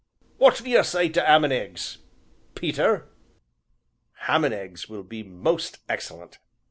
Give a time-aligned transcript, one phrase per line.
[0.37, 1.99] "What do you say to 'am and eggs
[2.55, 3.09] Peter?"
[4.21, 6.39] "Ham and eggs will be most excellent!"